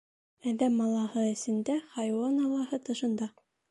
Әҙәм 0.51 0.79
алаһы 0.85 1.27
эсендә, 1.35 1.79
хайуан 1.93 2.45
алаһы 2.49 2.85
тышында. 2.91 3.35